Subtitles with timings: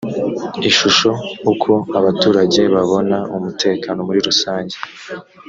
[0.69, 1.09] ishusho
[1.51, 4.75] uko abaturage babona umutekano muri rusange